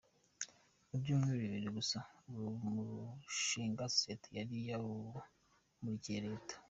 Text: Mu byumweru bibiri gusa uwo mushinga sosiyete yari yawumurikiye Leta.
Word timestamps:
Mu 0.87 0.95
byumweru 1.01 1.35
bibiri 1.43 1.69
gusa 1.77 1.97
uwo 2.31 2.49
mushinga 2.73 3.83
sosiyete 3.93 4.27
yari 4.37 4.55
yawumurikiye 4.69 6.19
Leta. 6.27 6.53